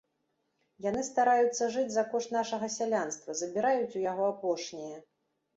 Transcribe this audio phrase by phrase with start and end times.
[0.85, 4.95] Яны стараюцца жыць за кошт нашага сялянства, забіраюць у яго апошняе.